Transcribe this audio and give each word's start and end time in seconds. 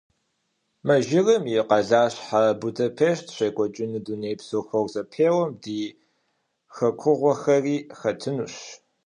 Мэжэрым 0.85 1.43
и 1.55 1.57
къэлащхьэ 1.69 2.43
Будапешт 2.59 3.25
щекӏуэкӏыну 3.35 4.01
дунейпсо 4.05 4.57
хор 4.67 4.85
зэпеуэм 4.93 5.51
ди 5.63 5.81
хэкуэгъухэри 6.75 7.77
хэтынущ. 7.99 8.55